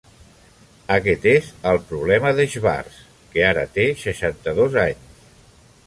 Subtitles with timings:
[0.95, 2.99] Aquest és el problema per Schwartz,
[3.35, 5.31] que ara té seixanta-dos anys.